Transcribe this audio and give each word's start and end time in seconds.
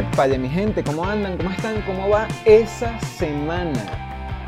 Épale, 0.00 0.38
mi 0.38 0.48
gente, 0.48 0.82
¿cómo 0.82 1.04
andan? 1.04 1.36
¿Cómo 1.36 1.50
están? 1.50 1.82
¿Cómo 1.82 2.08
va 2.08 2.26
esa 2.46 2.98
semana? 3.00 3.84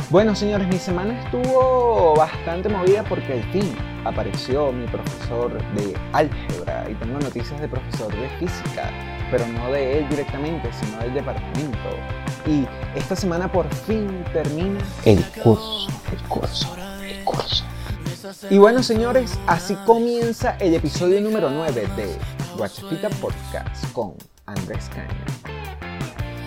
Bueno, 0.09 0.35
señores, 0.35 0.67
mi 0.67 0.79
semana 0.79 1.23
estuvo 1.23 2.15
bastante 2.17 2.71
movida 2.71 3.05
porque 3.05 3.35
al 3.35 3.43
fin 3.53 3.77
apareció 4.07 4.73
mi 4.73 4.87
profesor 4.87 5.53
de 5.75 5.95
álgebra 6.15 6.89
y 6.91 6.95
tengo 6.95 7.19
noticias 7.19 7.61
de 7.61 7.69
profesor 7.69 8.11
de 8.17 8.31
física, 8.39 8.89
pero 9.31 9.47
no 9.49 9.71
de 9.71 9.99
él 9.99 10.09
directamente, 10.09 10.71
sino 10.73 10.97
del 11.01 11.13
departamento. 11.13 11.91
Y 12.47 12.67
esta 12.95 13.15
semana 13.15 13.53
por 13.53 13.69
fin 13.75 14.25
termina 14.33 14.81
el 15.05 15.23
curso, 15.43 15.87
el 16.13 16.29
curso, 16.29 16.75
el 17.03 17.25
curso. 17.25 17.65
Y 18.49 18.57
bueno, 18.57 18.83
señores, 18.83 19.39
así 19.47 19.75
comienza 19.85 20.57
el 20.61 20.73
episodio 20.73 21.21
número 21.21 21.51
9 21.51 21.89
de 21.95 22.17
Guachafita 22.57 23.11
Podcast 23.11 23.93
con 23.93 24.15
Andrés 24.47 24.89
Caña. 24.89 25.42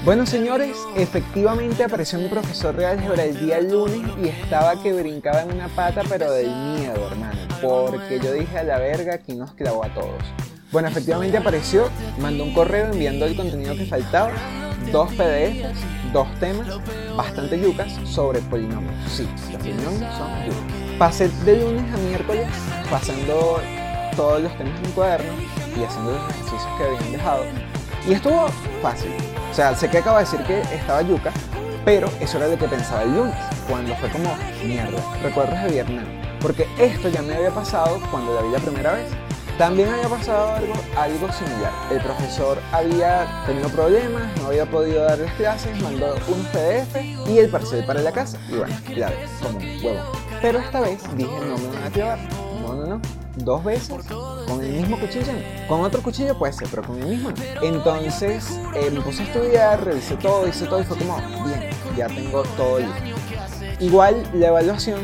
Bueno, 0.06 0.28
señores, 0.28 0.78
efectivamente 0.96 1.84
apareció 1.84 2.20
mi 2.20 2.28
profesor 2.28 2.76
de 2.76 2.86
álgebra 2.86 3.24
el 3.24 3.40
día 3.40 3.60
lunes 3.60 4.08
y 4.24 4.28
estaba 4.28 4.80
que 4.80 4.94
brincaba 4.94 5.42
en 5.42 5.54
una 5.54 5.68
pata, 5.68 6.04
pero 6.08 6.32
del 6.32 6.46
miedo, 6.46 7.08
hermano, 7.08 7.40
porque 7.60 8.20
yo 8.24 8.32
dije 8.34 8.60
a 8.60 8.64
la 8.64 8.78
verga 8.78 9.18
que 9.18 9.34
nos 9.34 9.56
clavó 9.56 9.84
a 9.84 9.92
todos. 9.96 10.24
Bueno, 10.72 10.90
efectivamente 10.90 11.38
apareció, 11.38 11.90
mandó 12.20 12.44
un 12.44 12.54
correo 12.54 12.92
enviando 12.92 13.26
el 13.26 13.36
contenido 13.36 13.76
que 13.76 13.88
faltaba, 13.88 14.30
dos 14.92 15.12
PDFs, 15.14 15.80
dos 16.14 16.28
temas, 16.40 16.68
bastante 17.18 17.60
yucas 17.60 17.92
sobre 18.08 18.42
polinomios. 18.42 18.94
Sí, 19.10 19.28
los 19.52 19.58
polinomios 19.60 20.16
son 20.18 20.46
yucas. 20.46 20.98
Pasé 21.00 21.30
de 21.46 21.62
lunes 21.62 21.92
a 21.92 21.98
miércoles 21.98 22.46
pasando 22.92 23.60
todos 24.16 24.40
los 24.40 24.56
temas 24.56 24.80
en 24.84 24.92
cuaderno 24.92 25.34
y 25.76 25.84
haciendo 25.84 26.12
los 26.12 26.30
ejercicios 26.30 26.68
que 26.78 26.84
habían 26.84 27.12
dejado. 27.12 27.44
Y 28.08 28.14
estuvo 28.14 28.48
fácil. 28.84 29.10
O 29.56 29.58
sea, 29.58 29.74
sé 29.74 29.90
que 29.90 30.00
acabo 30.00 30.18
de 30.18 30.26
decir 30.26 30.42
que 30.42 30.60
estaba 30.76 31.02
yuca, 31.02 31.32
pero 31.86 32.10
eso 32.20 32.36
era 32.36 32.50
lo 32.50 32.58
que 32.58 32.68
pensaba 32.68 33.04
el 33.04 33.16
lunes, 33.16 33.36
cuando 33.70 33.96
fue 33.96 34.10
como 34.10 34.36
mierda, 34.66 35.02
recuerdos 35.24 35.64
de 35.64 35.70
Vietnam. 35.70 36.04
Porque 36.42 36.68
esto 36.78 37.08
ya 37.08 37.22
me 37.22 37.36
había 37.36 37.52
pasado 37.52 38.02
cuando 38.12 38.36
la 38.36 38.42
vi 38.42 38.50
la 38.50 38.60
primera 38.60 38.92
vez. 38.96 39.08
También 39.58 39.88
había 39.94 40.10
pasado 40.10 40.56
algo, 40.98 41.32
similar. 41.32 41.72
El 41.90 42.02
profesor 42.02 42.58
había 42.74 43.46
tenido 43.46 43.70
problemas, 43.70 44.24
no 44.42 44.48
había 44.48 44.66
podido 44.66 45.06
dar 45.06 45.20
las 45.20 45.34
clases, 45.36 45.82
mandó 45.82 46.16
un 46.28 46.44
PDF 46.52 47.30
y 47.30 47.40
el 47.40 47.50
parcel 47.50 47.86
para 47.86 48.02
la 48.02 48.12
casa. 48.12 48.38
Y 48.50 48.58
bueno, 48.58 48.76
ves, 48.90 49.32
como 49.42 49.58
un 49.58 49.86
huevo. 49.86 50.12
Pero 50.42 50.60
esta 50.60 50.82
vez 50.82 51.02
dije, 51.16 51.32
no 51.32 51.58
me 51.58 51.68
van 51.70 51.84
a 51.86 51.90
clavar. 51.92 52.20
No, 52.62 52.74
no, 52.74 52.86
no. 52.88 53.25
Dos 53.38 53.64
veces 53.64 53.90
con 54.48 54.64
el 54.64 54.72
mismo 54.72 55.00
cuchillo. 55.00 55.34
Con 55.68 55.82
otro 55.82 56.02
cuchillo 56.02 56.38
puede 56.38 56.54
ser, 56.54 56.68
pero 56.70 56.84
con 56.84 57.02
el 57.02 57.08
mismo. 57.08 57.32
Entonces 57.62 58.60
eh, 58.76 58.90
me 58.92 59.02
puse 59.02 59.24
a 59.24 59.26
estudiar, 59.26 59.84
revisé 59.84 60.16
todo, 60.16 60.48
hice 60.48 60.66
todo 60.66 60.82
y 60.82 60.84
fue 60.84 60.98
como, 60.98 61.18
bien, 61.18 61.70
ya 61.98 62.08
tengo 62.08 62.44
todo 62.56 62.80
listo. 62.80 62.96
Igual 63.80 64.24
la 64.34 64.48
evaluación 64.48 65.02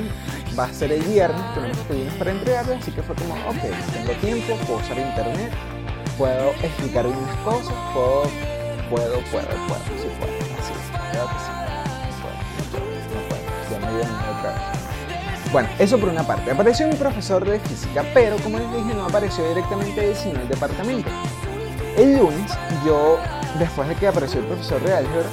va 0.57 0.65
a 0.65 0.73
ser 0.73 0.91
el 0.93 1.01
viernes, 1.01 1.41
tenemos 1.53 1.77
estudios 1.77 2.13
para 2.13 2.31
entregarla, 2.31 2.77
así 2.77 2.91
que 2.91 3.01
fue 3.01 3.15
como, 3.15 3.33
ok, 3.33 3.61
tengo 3.93 4.13
tiempo, 4.21 4.55
puedo 4.65 4.79
usar 4.79 4.97
internet, 4.97 5.51
puedo 6.17 6.51
explicar 6.51 7.05
unas 7.07 7.35
cosas, 7.37 7.73
puedo, 7.93 8.23
puedo, 8.89 9.19
puedo, 9.31 9.47
puedo, 9.67 9.81
sí 9.99 10.07
puedo, 10.19 10.33
así, 10.59 10.73
creo 11.11 11.27
que 11.27 11.39
sí. 11.39 11.51
No 12.71 12.79
puedo, 12.79 13.11
no 13.13 13.27
puedo, 13.27 13.43
ya 13.71 13.79
me 13.79 13.91
miedo 13.91 14.39
otra 14.39 14.71
vez. 14.71 14.80
Bueno, 15.51 15.67
eso 15.79 15.99
por 15.99 16.07
una 16.07 16.23
parte. 16.23 16.49
Apareció 16.49 16.87
mi 16.87 16.95
profesor 16.95 17.43
de 17.43 17.59
física, 17.59 18.05
pero 18.13 18.37
como 18.37 18.57
les 18.57 18.71
dije, 18.71 18.93
no 18.95 19.05
apareció 19.05 19.45
directamente 19.49 20.15
sino 20.15 20.39
el 20.39 20.47
departamento. 20.47 21.09
El 21.97 22.17
lunes, 22.17 22.51
yo, 22.85 23.19
después 23.59 23.89
de 23.89 23.95
que 23.95 24.07
apareció 24.07 24.39
el 24.39 24.45
profesor 24.45 24.81
de 24.81 24.93
álgebra, 24.93 25.27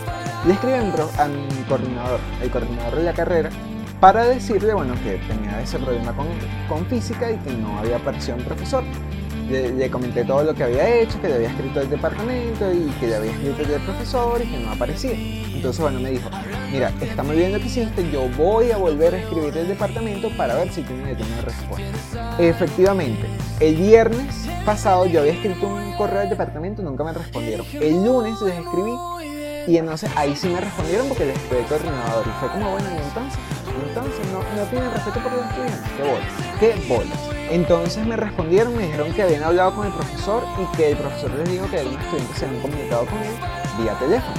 le 0.45 0.55
escribí 0.55 0.75
a 0.75 1.29
mi 1.29 1.65
coordinador, 1.69 2.19
el 2.43 2.51
coordinador 2.51 2.97
de 2.97 3.03
la 3.05 3.13
carrera, 3.13 3.51
para 4.01 4.25
decirle, 4.25 4.75
bueno, 4.75 4.95
que 5.05 5.21
tenía 5.29 5.61
ese 5.63 5.79
problema 5.79 6.13
con, 6.13 6.27
con 6.69 6.85
física 6.87 7.31
y 7.31 7.37
que 7.37 7.53
no 7.53 7.79
había 7.79 7.97
aparecido 7.97 8.39
un 8.39 8.43
profesor. 8.43 8.83
Le, 9.49 9.91
comenté 9.91 10.25
todo 10.25 10.45
lo 10.45 10.55
que 10.55 10.65
había 10.65 11.01
hecho, 11.01 11.21
que 11.21 11.29
le 11.29 11.37
había 11.37 11.49
escrito 11.49 11.81
el 11.81 11.89
departamento 11.89 12.73
y 12.73 12.91
que 13.01 13.07
le 13.07 13.17
había 13.17 13.33
escrito 13.33 13.63
el 13.63 13.81
profesor 13.81 14.41
y 14.43 14.47
que 14.47 14.59
no 14.59 14.71
aparecía. 14.71 15.13
Entonces, 15.13 15.81
bueno, 15.81 16.01
me 16.01 16.11
dijo, 16.11 16.29
mira, 16.71 16.93
está 17.01 17.23
muy 17.23 17.37
bien 17.37 17.53
lo 17.53 17.59
que 17.59 17.67
hiciste, 17.67 18.11
yo 18.11 18.29
voy 18.37 18.71
a 18.71 18.77
volver 18.77 19.15
a 19.15 19.19
escribir 19.19 19.57
el 19.57 19.69
departamento 19.69 20.29
para 20.37 20.55
ver 20.55 20.71
si 20.71 20.83
tiene 20.83 21.11
alguna 21.11 21.41
respuesta. 21.41 22.37
Efectivamente, 22.39 23.27
el 23.61 23.77
viernes 23.77 24.49
pasado 24.65 25.07
yo 25.07 25.21
había 25.21 25.33
escrito 25.33 25.67
un 25.67 25.97
correo 25.97 26.21
al 26.21 26.29
departamento, 26.29 26.83
nunca 26.83 27.03
me 27.03 27.13
respondieron. 27.13 27.67
El 27.73 28.05
lunes 28.05 28.41
les 28.43 28.55
escribí 28.55 28.93
y 29.67 29.77
entonces 29.77 30.11
ahí 30.17 30.35
sí 30.35 30.49
me 30.49 30.61
respondieron 30.61 31.09
porque 31.09 31.27
les 31.27 31.37
al 31.37 31.67
coordinador 31.67 32.27
y 32.27 32.31
fue 32.41 32.49
como, 32.51 32.71
bueno, 32.71 32.87
y 32.91 33.03
entonces, 33.03 33.39
entonces 33.87 34.27
no, 34.33 34.39
no 34.39 34.69
tienen 34.71 34.91
respeto 34.91 35.21
por 35.21 35.33
los 35.33 35.45
estudiantes, 35.47 35.81
qué 35.97 36.03
bolas, 36.03 36.33
qué 36.59 36.89
bolas. 36.89 37.38
Entonces 37.51 38.07
me 38.07 38.17
respondieron, 38.17 38.77
me 38.77 38.85
dijeron 38.85 39.13
que 39.15 39.23
habían 39.23 39.43
hablado 39.43 39.75
con 39.75 39.87
el 39.87 39.93
profesor 39.93 40.43
y 40.59 40.77
que 40.77 40.91
el 40.91 40.97
profesor 40.99 41.31
les 41.31 41.51
dijo 41.51 41.71
que 41.71 41.79
algunos 41.79 42.05
estudiantes 42.05 42.39
se 42.39 42.47
habían 42.47 42.63
comunicado 42.63 43.07
con 43.07 43.19
él 43.19 43.35
vía 43.81 43.99
teléfono. 43.99 44.35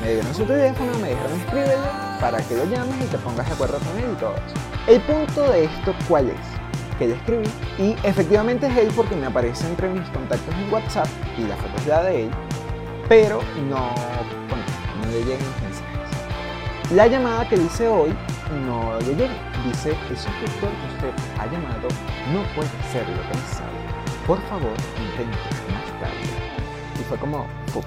Me 0.00 0.12
dieron 0.12 0.34
su 0.34 0.44
teléfono, 0.44 0.92
me 1.00 1.10
dijeron 1.10 1.40
escríbelo 1.40 1.82
para 2.20 2.38
que 2.38 2.56
lo 2.56 2.64
llames 2.66 2.94
y 3.00 3.06
te 3.06 3.18
pongas 3.18 3.46
de 3.48 3.54
acuerdo 3.54 3.78
con 3.78 3.98
él 3.98 4.10
y 4.12 4.20
todo 4.20 4.34
eso. 4.34 4.54
El 4.86 5.00
punto 5.02 5.50
de 5.50 5.64
esto, 5.64 5.94
¿cuál 6.08 6.30
es? 6.30 6.98
Que 6.98 7.08
le 7.08 7.14
escribí 7.14 7.48
y 7.78 7.96
efectivamente 8.04 8.66
es 8.68 8.76
él 8.76 8.92
porque 8.94 9.16
me 9.16 9.26
aparece 9.26 9.66
entre 9.66 9.88
mis 9.88 10.08
contactos 10.10 10.54
en 10.54 10.72
WhatsApp 10.72 11.08
y 11.36 11.42
la 11.42 11.56
foto 11.56 11.76
es 11.78 11.86
la 11.86 12.02
de 12.04 12.24
él, 12.24 12.30
pero 13.08 13.40
no, 13.68 13.90
bueno, 14.48 14.64
no 15.00 15.06
le 15.10 15.24
llegan 15.24 15.44
los 15.44 15.62
mensajes. 15.62 16.92
La 16.94 17.06
llamada 17.08 17.48
que 17.48 17.56
dice 17.56 17.88
hoy 17.88 18.14
no 18.66 19.00
le 19.00 19.14
llega. 19.16 19.51
Dice, 19.64 19.90
el 20.10 20.16
suscriptor 20.16 20.70
que 20.70 21.06
usted 21.06 21.38
ha 21.38 21.46
llamado 21.46 21.86
no 22.32 22.42
puede 22.56 22.68
ser 22.90 23.08
localizado. 23.08 23.70
Por 24.26 24.40
favor, 24.42 24.72
intente 24.98 25.38
más 25.70 26.00
tarde. 26.00 27.00
Y 27.00 27.04
fue 27.04 27.16
como, 27.18 27.46
fuck. 27.68 27.84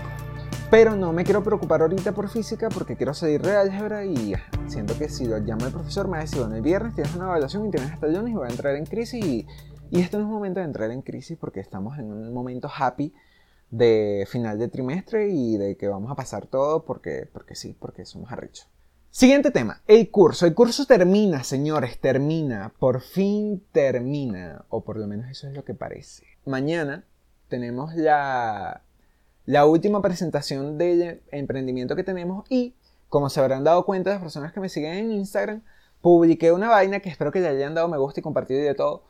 Pero 0.72 0.96
no 0.96 1.12
me 1.12 1.26
quiero 1.26 1.44
preocupar 1.44 1.82
ahorita 1.82 2.14
por 2.14 2.30
física 2.30 2.70
porque 2.70 2.96
quiero 2.96 3.14
salir 3.14 3.42
de 3.42 3.58
álgebra 3.58 4.06
y 4.06 4.36
siento 4.68 4.98
que 4.98 5.10
si 5.10 5.26
lo 5.26 5.38
llama 5.38 5.66
el 5.66 5.74
profesor 5.74 6.08
me 6.08 6.18
va 6.18 6.24
a 6.24 6.38
bueno, 6.38 6.56
el 6.56 6.62
viernes 6.62 6.96
tienes 6.96 7.14
una 7.14 7.26
evaluación 7.26 7.68
y 7.68 7.72
tienes 7.72 7.92
hasta 7.92 8.08
el 8.08 8.14
lunes 8.14 8.32
y 8.32 8.36
voy 8.36 8.48
a 8.48 8.52
entrar 8.52 8.76
en 8.76 8.86
crisis 8.86 9.24
y, 9.24 9.46
y 9.92 10.00
este 10.00 10.18
no 10.18 10.24
es 10.24 10.30
momento 10.30 10.62
de 10.62 10.66
entrar 10.66 10.92
en 10.92 11.02
crisis 11.02 11.38
porque 11.38 11.60
estamos 11.60 12.00
en 12.00 12.12
un 12.12 12.34
momento 12.34 12.70
happy 12.74 13.14
de 13.70 14.26
final 14.30 14.58
de 14.58 14.70
trimestre 14.70 15.30
y 15.30 15.58
de 15.58 15.76
que 15.76 15.88
vamos 15.88 16.10
a 16.10 16.16
pasar 16.16 16.48
todo 16.48 16.86
porque, 16.86 17.28
porque 17.32 17.56
sí, 17.56 17.76
porque 17.78 18.06
somos 18.06 18.32
arrechos. 18.32 18.70
Siguiente 19.18 19.50
tema, 19.50 19.82
el 19.88 20.12
curso. 20.12 20.46
El 20.46 20.54
curso 20.54 20.86
termina, 20.86 21.46
señores, 21.46 22.02
termina. 22.02 22.74
Por 22.78 23.00
fin 23.00 23.64
termina. 23.72 24.66
O 24.68 24.84
por 24.84 24.98
lo 24.98 25.08
menos 25.08 25.32
eso 25.32 25.48
es 25.48 25.54
lo 25.54 25.64
que 25.64 25.74
parece. 25.74 26.26
Mañana 26.46 27.06
tenemos 27.48 27.96
la, 27.96 28.82
la 29.46 29.66
última 29.66 30.02
presentación 30.02 30.78
del 30.78 31.22
emprendimiento 31.32 31.96
que 31.96 32.04
tenemos 32.04 32.46
y, 32.50 32.76
como 33.08 33.30
se 33.30 33.40
habrán 33.40 33.64
dado 33.64 33.86
cuenta 33.86 34.10
las 34.10 34.20
personas 34.20 34.52
que 34.52 34.60
me 34.60 34.68
siguen 34.68 34.96
en 34.96 35.12
Instagram, 35.14 35.64
publiqué 36.02 36.52
una 36.52 36.68
vaina 36.68 37.00
que 37.00 37.08
espero 37.08 37.32
que 37.32 37.40
le 37.40 37.48
hayan 37.48 37.74
dado 37.74 37.88
me 37.88 37.98
gusta 37.98 38.20
y 38.20 38.24
compartido 38.24 38.60
y 38.60 38.64
de 38.64 38.76
todo, 38.76 39.06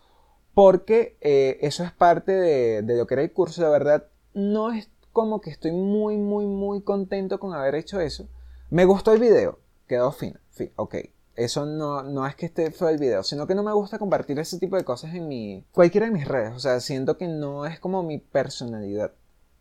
porque 0.53 1.17
eh, 1.21 1.57
eso 1.61 1.83
es 1.83 1.91
parte 1.91 2.31
de, 2.31 2.83
de 2.83 2.95
lo 2.95 3.07
que 3.07 3.15
era 3.15 3.23
el 3.23 3.33
curso. 3.33 3.63
De 3.63 3.71
verdad, 3.71 4.05
no 4.35 4.71
es 4.71 4.87
como 5.13 5.41
que 5.41 5.49
estoy 5.49 5.71
muy, 5.71 6.17
muy, 6.17 6.45
muy 6.45 6.83
contento 6.83 7.39
con 7.39 7.55
haber 7.55 7.73
hecho 7.73 7.99
eso. 7.99 8.29
Me 8.69 8.85
gustó 8.85 9.11
el 9.11 9.19
video, 9.19 9.64
quedó 9.87 10.11
fino, 10.11 10.39
fin, 10.51 10.71
ok. 10.75 10.95
Eso 11.35 11.65
no, 11.65 12.01
no 12.03 12.25
es 12.25 12.35
que 12.35 12.45
esté 12.45 12.71
feo 12.71 12.87
el 12.87 12.97
video, 12.97 13.21
sino 13.23 13.45
que 13.45 13.55
no 13.55 13.63
me 13.63 13.73
gusta 13.73 13.99
compartir 13.99 14.39
ese 14.39 14.57
tipo 14.57 14.77
de 14.77 14.85
cosas 14.85 15.13
en 15.13 15.27
mi, 15.27 15.65
cualquiera 15.73 16.05
de 16.07 16.13
mis 16.13 16.27
redes. 16.27 16.53
O 16.53 16.59
sea, 16.59 16.79
siento 16.79 17.17
que 17.17 17.27
no 17.27 17.65
es 17.65 17.79
como 17.79 18.03
mi 18.03 18.19
personalidad. 18.19 19.13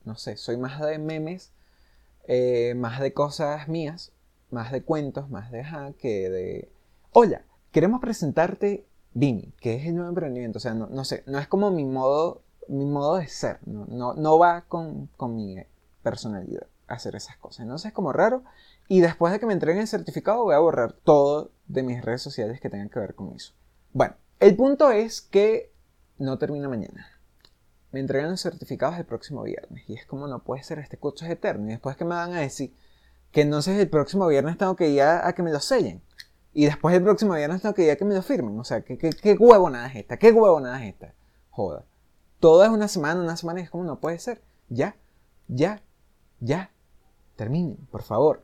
No 0.05 0.17
sé, 0.17 0.37
soy 0.37 0.56
más 0.56 0.81
de 0.81 0.99
memes, 0.99 1.53
eh, 2.29 2.75
más 2.76 3.00
de 3.00 3.12
cosas 3.12 3.67
mías, 3.69 4.12
más 4.50 4.71
de 4.71 4.82
cuentos, 4.82 5.31
más 5.31 5.50
de 5.50 5.61
ajá, 5.62 5.93
que 5.94 6.31
de... 6.31 6.73
Hola, 7.12 7.44
queremos 7.73 8.00
presentarte 8.00 8.87
Vini, 9.12 9.53
que 9.61 9.75
es 9.77 9.87
el 9.87 9.97
nuevo 9.97 10.11
emprendimiento. 10.11 10.59
O 10.59 10.61
sea, 10.61 10.75
no, 10.75 10.87
no 10.87 11.05
sé, 11.05 11.25
no 11.27 11.38
es 11.38 11.49
como 11.49 11.70
mi 11.70 11.85
modo, 11.85 12.43
mi 12.69 12.85
modo 12.85 13.17
de 13.17 13.27
ser. 13.27 13.59
No, 13.67 13.87
no, 13.87 14.15
no 14.15 14.38
va 14.38 14.62
con, 14.62 15.09
con 15.17 15.35
mi 15.35 15.56
personalidad 16.03 16.67
hacer 16.87 17.17
esas 17.17 17.37
cosas. 17.37 17.61
Entonces 17.61 17.88
es 17.88 17.93
como 17.93 18.12
raro. 18.12 18.44
Y 18.89 19.01
después 19.01 19.33
de 19.33 19.41
que 19.41 19.47
me 19.47 19.53
entreguen 19.53 19.83
el 19.83 19.89
certificado 19.89 20.45
voy 20.45 20.55
a 20.55 20.59
borrar 20.59 20.93
todo 20.93 21.53
de 21.67 21.83
mis 21.83 22.03
redes 22.05 22.23
sociales 22.23 22.61
que 22.61 22.71
tengan 22.71 22.91
que 22.91 23.01
ver 23.01 23.15
con 23.15 23.33
eso. 23.35 23.55
Bueno, 23.93 24.15
el 24.41 24.57
punto 24.57 24.91
es 24.91 25.23
que 25.23 25.73
no 26.19 26.39
termina 26.39 26.69
mañana. 26.69 27.09
Me 27.93 28.01
entregan 28.01 28.31
los 28.31 28.43
certificados 28.43 28.99
el 28.99 29.05
próximo 29.05 29.43
viernes. 29.43 29.89
Y 29.89 29.95
es 29.95 30.05
como 30.05 30.27
no 30.27 30.43
puede 30.43 30.63
ser, 30.63 30.79
este 30.81 30.99
curso 30.99 31.25
es 31.25 31.31
eterno. 31.31 31.67
Y 31.67 31.71
después 31.71 31.97
que 31.97 32.05
me 32.05 32.15
van 32.15 32.33
a 32.35 32.41
decir 32.41 32.75
que 33.31 33.43
entonces 33.43 33.79
el 33.79 33.89
próximo 33.89 34.27
viernes 34.27 34.59
tengo 34.59 34.77
que 34.77 34.89
ir 34.89 35.03
a, 35.03 35.33
que 35.33 35.43
me 35.43 35.53
lo 35.53 35.61
sellen. 35.61 36.03
Y 36.53 36.67
después 36.67 36.95
el 36.95 37.03
próximo 37.03 37.35
viernes 37.35 37.63
tengo 37.63 37.75
que 37.75 37.85
ir 37.85 37.91
a 37.91 37.97
que 37.97 38.05
me 38.05 38.15
lo 38.15 38.23
firmen. 38.23 38.59
O 38.59 38.65
sea, 38.65 38.83
¿qué, 38.83 38.99
qué, 38.99 39.11
qué 39.11 39.35
huevonada 39.35 39.87
es 39.89 39.97
esta? 39.97 40.19
¿Qué 40.19 40.31
huevonada 40.33 40.85
es 40.85 40.93
esta? 40.93 41.15
Joda. 41.51 41.85
Todo 42.41 42.65
es 42.65 42.71
una 42.71 42.89
semana, 42.89 43.23
una 43.23 43.37
semana 43.37 43.61
y 43.61 43.63
es 43.63 43.71
como 43.71 43.85
no 43.85 44.01
puede 44.01 44.19
ser. 44.19 44.43
Ya, 44.69 44.97
ya, 45.49 45.83
ya, 46.41 46.71
terminen, 47.37 47.77
por 47.91 48.03
favor. 48.03 48.43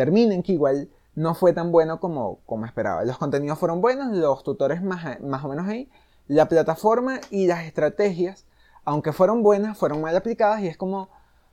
Terminen, 0.00 0.42
que 0.42 0.52
igual 0.52 0.88
no 1.14 1.34
fue 1.34 1.52
tan 1.52 1.72
bueno 1.72 2.00
como, 2.00 2.38
como 2.46 2.64
esperaba. 2.64 3.04
Los 3.04 3.18
contenidos 3.18 3.58
fueron 3.58 3.82
buenos, 3.82 4.16
los 4.16 4.42
tutores 4.42 4.82
más, 4.82 5.20
más 5.20 5.44
o 5.44 5.48
menos 5.48 5.68
ahí. 5.68 5.90
La 6.26 6.48
plataforma 6.48 7.20
y 7.30 7.46
las 7.46 7.66
estrategias, 7.66 8.46
aunque 8.86 9.12
fueron 9.12 9.42
buenas, 9.42 9.76
fueron 9.76 10.00
mal 10.00 10.16
aplicadas 10.16 10.62
y 10.62 10.68
es 10.68 10.78
como, 10.78 11.10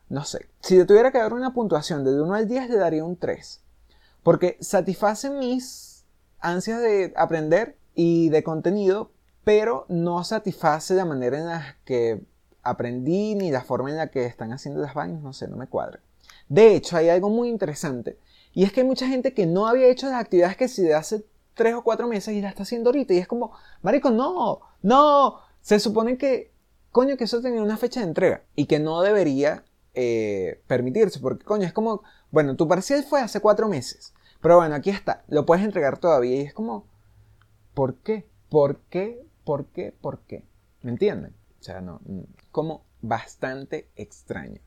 no 0.07 0.23
sé, 0.23 0.47
si 0.61 0.77
yo 0.77 0.87
tuviera 0.87 1.11
que 1.11 1.17
dar 1.17 1.33
una 1.33 1.53
puntuación 1.53 2.05
del 2.05 2.21
1 2.21 2.35
al 2.35 2.47
10 2.47 2.69
le 2.69 2.77
daría 2.77 3.03
un 3.03 3.17
3. 3.17 3.61
Porque 4.23 4.55
satisface 4.61 5.29
mis 5.29 6.05
ansias 6.39 6.79
de 6.79 7.11
aprender 7.17 7.75
y 7.95 8.29
de 8.29 8.43
contenido, 8.43 9.11
pero 9.43 9.85
no 9.89 10.23
satisface 10.23 10.93
la 10.93 11.03
manera 11.03 11.37
en 11.37 11.47
la 11.47 11.75
que 11.83 12.23
aprendí 12.63 13.35
ni 13.35 13.51
la 13.51 13.65
forma 13.65 13.89
en 13.89 13.97
la 13.97 14.07
que 14.07 14.25
están 14.25 14.53
haciendo 14.53 14.79
las 14.79 14.93
vainas, 14.93 15.21
no 15.21 15.33
sé, 15.33 15.49
no 15.49 15.57
me 15.57 15.67
cuadra. 15.67 15.99
De 16.47 16.75
hecho, 16.75 16.95
hay 16.95 17.09
algo 17.09 17.29
muy 17.29 17.49
interesante, 17.49 18.17
y 18.57 18.63
es 18.63 18.73
que 18.73 18.81
hay 18.81 18.87
mucha 18.87 19.07
gente 19.07 19.35
que 19.35 19.45
no 19.45 19.67
había 19.67 19.85
hecho 19.85 20.07
las 20.07 20.19
actividades 20.19 20.57
que 20.57 20.67
si 20.67 20.81
de 20.81 20.95
hace 20.95 21.23
tres 21.53 21.75
o 21.75 21.83
cuatro 21.83 22.07
meses 22.07 22.33
y 22.33 22.41
la 22.41 22.49
está 22.49 22.63
haciendo 22.63 22.89
ahorita, 22.89 23.13
y 23.13 23.19
es 23.19 23.27
como, 23.27 23.51
marico, 23.83 24.09
no, 24.09 24.61
no, 24.81 25.41
se 25.61 25.79
supone 25.79 26.17
que, 26.17 26.51
coño, 26.91 27.17
que 27.17 27.25
eso 27.25 27.39
tenía 27.39 27.61
una 27.61 27.77
fecha 27.77 27.99
de 27.99 28.07
entrega 28.07 28.41
y 28.55 28.65
que 28.65 28.79
no 28.79 29.03
debería 29.03 29.63
eh, 29.93 30.59
permitirse, 30.65 31.19
porque 31.19 31.45
coño, 31.45 31.67
es 31.67 31.71
como, 31.71 32.01
bueno, 32.31 32.55
tu 32.55 32.67
parcial 32.67 33.03
fue 33.03 33.21
hace 33.21 33.41
cuatro 33.41 33.67
meses, 33.67 34.15
pero 34.41 34.55
bueno, 34.55 34.73
aquí 34.73 34.89
está, 34.89 35.23
lo 35.27 35.45
puedes 35.45 35.63
entregar 35.63 35.99
todavía, 35.99 36.37
y 36.37 36.45
es 36.47 36.53
como, 36.55 36.87
¿por 37.75 37.97
qué? 37.97 38.27
¿Por 38.49 38.79
qué? 38.89 39.23
¿Por 39.43 39.67
qué? 39.67 39.93
¿Por 40.01 40.21
qué? 40.21 40.43
¿Me 40.81 40.89
entienden? 40.89 41.35
O 41.59 41.63
sea, 41.63 41.79
no, 41.79 42.01
como 42.51 42.85
bastante 43.03 43.87
extraño. 43.95 44.61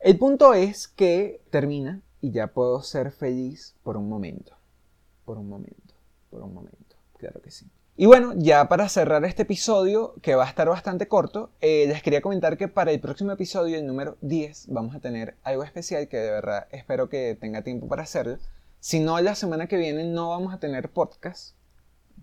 El 0.00 0.18
punto 0.18 0.52
es 0.52 0.88
que 0.88 1.44
termina 1.50 2.02
y 2.22 2.30
ya 2.30 2.46
puedo 2.46 2.80
ser 2.82 3.10
feliz 3.10 3.74
por 3.82 3.98
un 3.98 4.08
momento. 4.08 4.54
Por 5.26 5.36
un 5.36 5.48
momento, 5.48 5.94
por 6.30 6.42
un 6.42 6.54
momento, 6.54 6.96
claro 7.18 7.42
que 7.42 7.50
sí. 7.50 7.66
Y 7.96 8.06
bueno, 8.06 8.32
ya 8.36 8.68
para 8.68 8.88
cerrar 8.88 9.24
este 9.24 9.42
episodio, 9.42 10.14
que 10.22 10.34
va 10.34 10.44
a 10.44 10.48
estar 10.48 10.66
bastante 10.68 11.08
corto, 11.08 11.50
eh, 11.60 11.84
les 11.86 12.02
quería 12.02 12.22
comentar 12.22 12.56
que 12.56 12.68
para 12.68 12.90
el 12.90 13.00
próximo 13.00 13.32
episodio, 13.32 13.76
el 13.76 13.86
número 13.86 14.16
10, 14.22 14.68
vamos 14.68 14.96
a 14.96 15.00
tener 15.00 15.36
algo 15.42 15.62
especial 15.62 16.08
que 16.08 16.16
de 16.16 16.30
verdad 16.30 16.68
espero 16.70 17.10
que 17.10 17.36
tenga 17.38 17.62
tiempo 17.62 17.88
para 17.88 18.04
hacerlo. 18.04 18.38
Si 18.80 18.98
no, 18.98 19.20
la 19.20 19.34
semana 19.34 19.66
que 19.66 19.76
viene 19.76 20.04
no 20.04 20.30
vamos 20.30 20.54
a 20.54 20.58
tener 20.58 20.90
podcast. 20.90 21.54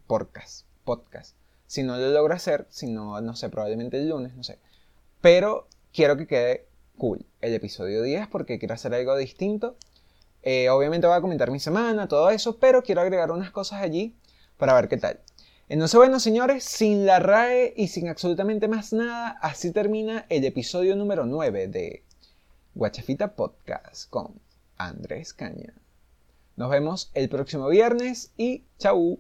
Podcast, 0.08 0.66
podcast. 0.86 1.36
Si 1.68 1.84
no 1.84 1.98
lo 1.98 2.10
logro 2.10 2.34
hacer, 2.34 2.66
si 2.70 2.88
no, 2.88 3.22
no 3.22 3.36
sé, 3.36 3.50
probablemente 3.50 3.98
el 3.98 4.10
lunes, 4.10 4.36
no 4.36 4.44
sé. 4.44 4.58
Pero 5.22 5.68
quiero 5.94 6.18
que 6.18 6.26
quede 6.26 6.66
cool 6.98 7.26
el 7.42 7.54
episodio 7.54 8.04
10 8.04 8.28
porque 8.28 8.60
quiero 8.60 8.74
hacer 8.74 8.94
algo 8.94 9.16
distinto. 9.16 9.78
Eh, 10.44 10.70
obviamente 10.70 11.08
voy 11.08 11.18
a 11.18 11.22
comentar 11.22 11.52
mi 11.52 11.60
semana, 11.60 12.08
todo 12.08 12.30
eso, 12.30 12.58
pero 12.58 12.84
quiero 12.84 13.02
agregar 13.02 13.32
unas 13.32 13.52
cosas 13.52 13.82
allí 13.82 14.16
para 14.58 14.74
ver 14.74 14.88
qué 14.88 14.98
tal. 14.98 15.20
Entonces, 15.70 15.98
bueno, 15.98 16.20
señores, 16.20 16.64
sin 16.64 17.06
la 17.06 17.20
RAE 17.20 17.74
y 17.78 17.88
sin 17.88 18.08
absolutamente 18.10 18.68
más 18.68 18.92
nada, 18.92 19.38
así 19.42 19.72
termina 19.72 20.26
el 20.30 20.44
episodio 20.46 20.96
número 20.96 21.26
9 21.26 21.68
de 21.68 22.04
Guachafita 22.74 23.36
Podcast 23.36 24.10
con 24.10 24.40
Andrés 24.78 25.34
Caña. 25.34 25.74
Nos 26.56 26.70
vemos 26.70 27.10
el 27.14 27.30
próximo 27.30 27.70
viernes 27.70 28.34
y 28.36 28.66
chau. 28.80 29.18